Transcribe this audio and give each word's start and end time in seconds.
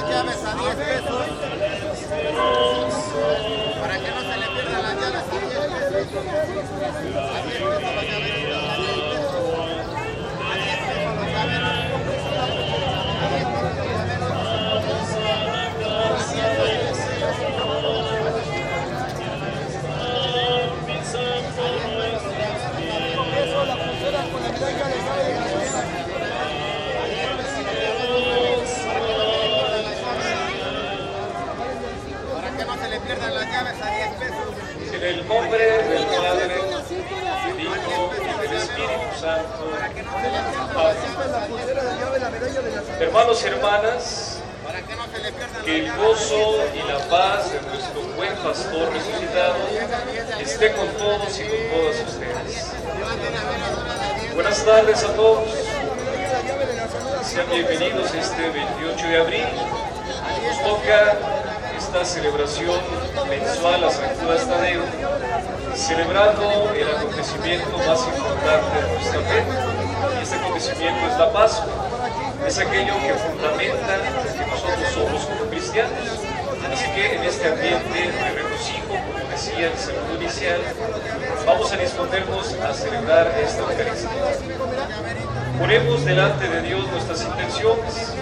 las 0.00 0.10
llaves 0.10 0.44
a 0.44 0.54
10 0.54 0.74
pesos. 0.76 1.26
Para 3.80 3.98
que 3.98 4.10
no 4.10 4.20
se 4.20 4.36
le 4.38 4.46
pierdan 4.54 4.82
las 4.82 4.94
llaves 4.94 5.24
a 5.24 5.38
10 5.38 5.56
pesos. 5.92 6.24
A 7.18 7.42
10 7.42 7.58
pesos. 7.58 9.07
En 34.92 35.02
el 35.02 35.26
nombre 35.28 35.58
del 35.58 36.04
Padre, 36.06 36.46
del 36.46 37.60
Hijo 37.60 38.12
y 38.16 38.48
del 38.48 38.52
Espíritu 38.56 39.20
Santo. 39.20 39.62
Amén. 40.14 40.34
Hermanos 43.00 43.42
y 43.42 43.46
hermanas, 43.48 44.38
que 45.64 45.78
el 45.78 45.96
gozo 45.96 46.56
y 46.74 46.88
la 46.88 46.98
paz 47.08 47.52
de 47.52 47.60
nuestro 47.62 48.02
buen 48.16 48.34
pastor 48.36 48.92
resucitado 48.92 49.56
esté 50.40 50.72
con 50.72 50.88
todos 50.98 51.40
y 51.40 51.44
con 51.44 51.58
todas 51.72 51.96
ustedes. 52.06 52.72
Buenas 54.34 54.64
tardes 54.64 55.02
a 55.02 55.12
todos. 55.14 55.48
Sean 57.24 57.50
bienvenidos 57.50 58.14
este 58.14 58.50
28 58.50 59.06
de 59.08 59.16
abril. 59.18 59.46
Nos 60.42 60.62
toca 60.62 61.37
esta 61.88 62.04
celebración 62.04 62.78
mensual 63.30 63.82
a 63.82 63.90
San 63.90 64.10
Judas 64.16 64.46
Tadeo, 64.46 64.82
celebrando 65.74 66.70
el 66.74 66.86
acontecimiento 66.86 67.78
más 67.78 68.06
importante 68.06 68.76
de 68.76 68.92
nuestra 68.92 69.20
fe. 69.20 69.42
Y 70.18 70.22
este 70.22 70.36
acontecimiento 70.36 71.06
es 71.10 71.18
la 71.18 71.32
Pascua. 71.32 71.72
Es 72.46 72.58
aquello 72.58 72.92
que 73.00 73.14
fundamenta 73.14 73.96
que 74.36 74.50
nosotros 74.50 74.92
somos 74.92 75.22
como 75.24 75.50
cristianos. 75.50 76.20
Así 76.70 76.84
que 76.94 77.16
en 77.16 77.24
este 77.24 77.48
ambiente 77.48 78.12
de 78.12 78.30
regocijo, 78.32 78.88
como 78.88 79.30
decía 79.30 79.68
el 79.68 79.78
segundo 79.78 80.14
inicial, 80.20 80.60
vamos 81.46 81.72
a 81.72 81.76
disponernos 81.78 82.52
a 82.52 82.74
celebrar 82.74 83.34
esta 83.42 83.60
Eucaristía. 83.60 84.10
Ponemos 85.58 86.04
delante 86.04 86.48
de 86.48 86.62
Dios 86.62 86.86
nuestras 86.92 87.24
intenciones. 87.24 88.12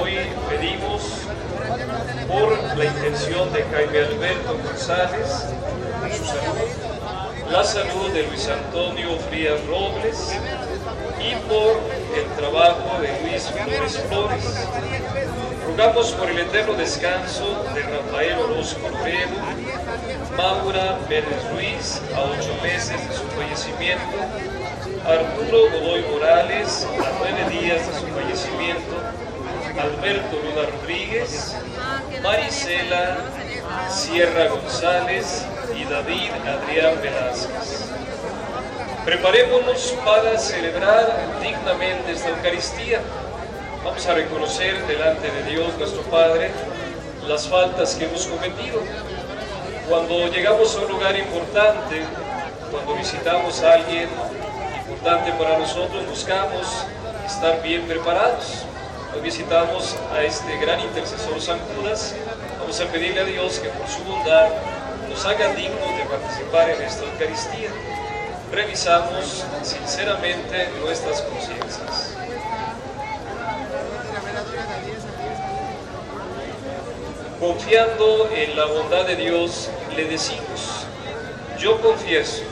Hoy 0.00 0.18
pedimos 0.48 0.93
por 2.28 2.76
la 2.76 2.84
intención 2.84 3.52
de 3.52 3.62
Jaime 3.64 3.98
Alberto 3.98 4.56
González, 4.64 5.46
su 6.16 6.24
salud, 6.24 7.50
la 7.50 7.64
salud 7.64 8.10
de 8.12 8.22
Luis 8.24 8.48
Antonio 8.48 9.18
Frías 9.28 9.64
Robles 9.66 10.32
y 11.20 11.34
por 11.46 11.80
el 12.16 12.26
trabajo 12.36 13.00
de 13.00 13.20
Luis 13.22 13.42
Flores 13.50 14.00
Flores. 14.08 14.68
Rogamos 15.66 16.12
por 16.12 16.28
el 16.30 16.38
eterno 16.38 16.74
descanso 16.74 17.64
de 17.74 17.82
Rafael 17.82 18.38
Orozco 18.38 18.88
Loredo, 18.88 19.40
Maura 20.36 20.98
Pérez 21.08 21.50
Ruiz, 21.52 22.00
a 22.14 22.22
ocho 22.22 22.54
meses 22.62 23.08
de 23.08 23.14
su 23.14 23.24
fallecimiento, 23.28 24.16
Arturo 25.06 25.70
Godoy 25.70 26.04
Morales, 26.12 26.86
a 26.92 27.12
nueve 27.18 27.58
días 27.58 27.86
de 27.86 27.94
su 27.98 28.06
fallecimiento, 28.08 28.94
Alberto 29.78 30.36
Luna 30.36 30.68
Rodríguez, 30.70 31.56
Marisela 32.22 33.16
Sierra 33.88 34.46
González 34.48 35.44
y 35.76 35.84
David 35.84 36.30
Adrián 36.46 37.00
Velázquez. 37.02 37.90
Preparémonos 39.04 39.94
para 40.04 40.38
celebrar 40.38 41.40
dignamente 41.42 42.12
esta 42.12 42.28
Eucaristía. 42.28 43.00
Vamos 43.84 44.06
a 44.06 44.14
reconocer 44.14 44.86
delante 44.86 45.30
de 45.30 45.42
Dios 45.50 45.76
nuestro 45.76 46.02
Padre 46.02 46.50
las 47.26 47.48
faltas 47.48 47.96
que 47.96 48.04
hemos 48.04 48.26
cometido. 48.26 48.80
Cuando 49.88 50.28
llegamos 50.28 50.76
a 50.76 50.80
un 50.82 50.88
lugar 50.88 51.16
importante, 51.16 52.02
cuando 52.70 52.94
visitamos 52.94 53.60
a 53.62 53.74
alguien 53.74 54.08
importante 54.88 55.32
para 55.32 55.58
nosotros, 55.58 56.06
buscamos 56.08 56.86
estar 57.26 57.60
bien 57.62 57.82
preparados. 57.86 58.64
Hoy 59.14 59.20
visitamos 59.20 59.94
a 60.12 60.24
este 60.24 60.58
gran 60.58 60.80
intercesor 60.80 61.40
San 61.40 61.58
Judas. 61.60 62.16
Vamos 62.58 62.80
a 62.80 62.86
pedirle 62.86 63.20
a 63.20 63.24
Dios 63.24 63.60
que 63.60 63.68
por 63.68 63.86
su 63.86 64.02
bondad 64.02 64.48
nos 65.08 65.24
haga 65.24 65.54
dignos 65.54 65.96
de 65.96 66.04
participar 66.04 66.70
en 66.70 66.82
esta 66.82 67.04
Eucaristía. 67.04 67.70
Revisamos 68.50 69.44
sinceramente 69.62 70.68
nuestras 70.80 71.22
conciencias. 71.22 72.16
Confiando 77.38 78.30
en 78.34 78.56
la 78.56 78.66
bondad 78.66 79.06
de 79.06 79.14
Dios, 79.14 79.70
le 79.94 80.06
decimos, 80.06 80.86
yo 81.58 81.80
confieso 81.80 82.42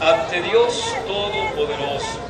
ante 0.00 0.40
Dios 0.42 0.84
Todopoderoso 1.06 2.29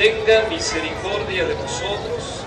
tenga 0.00 0.48
misericordia 0.48 1.44
de 1.44 1.54
nosotros, 1.56 2.42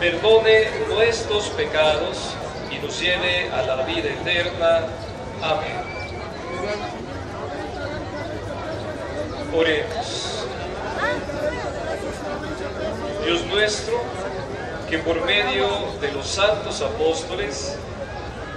perdone 0.00 0.70
nuestros 0.88 1.50
pecados 1.50 2.34
y 2.70 2.78
nos 2.78 2.98
lleve 2.98 3.50
a 3.50 3.60
la 3.60 3.82
vida 3.82 4.08
eterna. 4.08 4.86
Amén. 5.42 5.82
Oremos. 9.54 10.46
Dios 13.22 13.44
nuestro, 13.48 14.00
que 14.88 14.96
por 14.96 15.26
medio 15.26 15.68
de 16.00 16.10
los 16.10 16.26
santos 16.26 16.80
apóstoles 16.80 17.76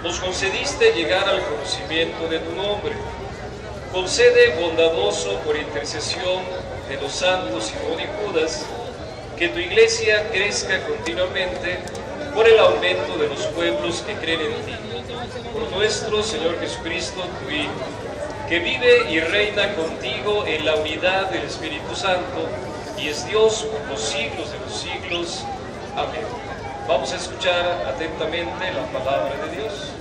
nos 0.02 0.22
concediste 0.22 0.94
llegar 0.94 1.28
al 1.28 1.44
conocimiento 1.44 2.30
de 2.30 2.40
tu 2.40 2.56
nombre, 2.56 2.96
concede 3.98 4.56
bondadoso 4.62 5.40
por 5.40 5.58
intercesión 5.58 6.44
de 6.88 7.02
los 7.02 7.12
santos 7.12 7.74
y 7.74 8.28
Judas, 8.28 8.64
que 9.36 9.50
tu 9.50 9.58
iglesia 9.58 10.30
crezca 10.32 10.86
continuamente 10.86 11.80
por 12.36 12.48
el 12.48 12.60
aumento 12.60 13.18
de 13.18 13.28
los 13.28 13.48
pueblos 13.48 14.04
que 14.06 14.14
creen 14.14 14.42
en 14.42 14.66
ti. 14.68 14.74
Por 15.52 15.72
nuestro 15.72 16.22
Señor 16.22 16.60
Jesucristo, 16.60 17.24
tu 17.44 17.52
Hijo, 17.52 17.72
que 18.48 18.60
vive 18.60 19.12
y 19.12 19.20
reina 19.20 19.74
contigo 19.74 20.46
en 20.46 20.64
la 20.64 20.76
unidad 20.76 21.32
del 21.32 21.46
Espíritu 21.46 21.96
Santo 21.96 22.48
y 23.00 23.08
es 23.08 23.26
Dios 23.26 23.64
por 23.64 23.90
los 23.90 24.00
siglos 24.00 24.52
de 24.52 24.60
los 24.60 24.80
siglos. 24.80 25.44
Amén. 25.96 26.22
Vamos 26.88 27.12
a 27.14 27.16
escuchar 27.16 27.84
atentamente 27.88 28.72
la 28.74 28.86
palabra 29.00 29.34
de 29.48 29.56
Dios. 29.60 29.92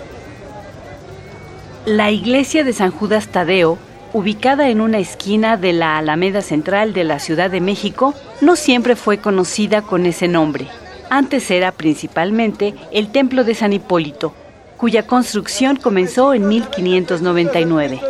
La 1.87 2.10
iglesia 2.10 2.64
de 2.64 2.72
San 2.72 2.90
Judas 2.90 3.28
Tadeo, 3.28 3.78
ubicada 4.12 4.69
en 4.69 4.81
una 4.81 4.99
esquina 4.99 5.56
de 5.56 5.73
la 5.73 5.99
Alameda 5.99 6.41
Central 6.41 6.93
de 6.93 7.05
la 7.05 7.19
Ciudad 7.19 7.50
de 7.50 7.61
México, 7.61 8.14
no 8.41 8.56
siempre 8.56 8.97
fue 8.97 9.19
conocida 9.19 9.82
con 9.82 10.06
ese 10.06 10.29
nombre. 10.29 10.67
Antes 11.11 11.50
era 11.50 11.73
principalmente 11.73 12.75
el 12.93 13.12
templo 13.12 13.44
de 13.44 13.55
San 13.55 13.73
Hipólito, 13.73 14.35
cuya 14.76 15.06
construcción 15.06 15.76
comenzó 15.76 16.35
en 16.35 16.49
1599. 16.49 18.00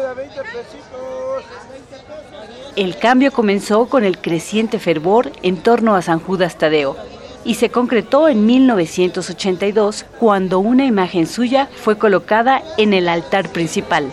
El 2.76 2.98
cambio 2.98 3.32
comenzó 3.32 3.86
con 3.86 4.04
el 4.04 4.18
creciente 4.18 4.78
fervor 4.78 5.32
en 5.42 5.56
torno 5.56 5.94
a 5.94 6.02
San 6.02 6.20
Judas 6.20 6.58
Tadeo 6.58 6.96
y 7.44 7.54
se 7.54 7.70
concretó 7.70 8.28
en 8.28 8.44
1982 8.44 10.04
cuando 10.18 10.58
una 10.58 10.84
imagen 10.84 11.26
suya 11.26 11.68
fue 11.74 11.96
colocada 11.96 12.62
en 12.76 12.92
el 12.92 13.08
altar 13.08 13.48
principal. 13.50 14.10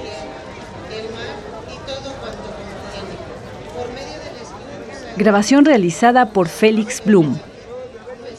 Grabación 5.17 5.65
realizada 5.65 6.31
por 6.31 6.47
Félix 6.47 7.03
Blum. 7.05 7.35